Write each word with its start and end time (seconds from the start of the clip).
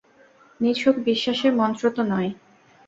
নিছক 0.59 0.95
বিশ্বাসের 1.07 1.51
মন্ত্র 1.59 1.83
তো 1.95 2.01
নয়। 2.11 2.29